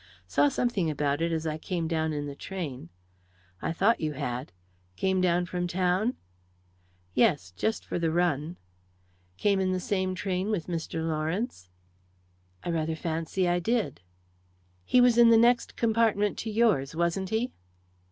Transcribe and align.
"Saw 0.25 0.49
something 0.49 0.89
about 0.89 1.21
it 1.21 1.31
as 1.31 1.45
I 1.45 1.59
came 1.59 1.87
down 1.87 2.11
in 2.11 2.25
the 2.25 2.33
train." 2.33 2.89
"I 3.61 3.71
thought 3.71 4.01
you 4.01 4.13
had. 4.13 4.51
Came 4.95 5.21
down 5.21 5.45
from 5.45 5.67
town?" 5.67 6.15
"Yes 7.13 7.51
just 7.51 7.85
for 7.85 7.99
the 7.99 8.09
run." 8.09 8.57
"Came 9.37 9.59
in 9.59 9.73
the 9.73 9.79
same 9.79 10.15
train 10.15 10.49
with 10.49 10.65
Mr. 10.65 11.07
Lawrence?" 11.07 11.69
"I 12.63 12.71
rather 12.71 12.95
fancy 12.95 13.47
I 13.47 13.59
did." 13.59 14.01
"He 14.85 14.99
was 15.01 15.19
in 15.19 15.29
the 15.29 15.37
next 15.37 15.75
compartment 15.75 16.35
to 16.39 16.49
yours, 16.49 16.95
wasn't 16.95 17.29
he?" 17.29 17.51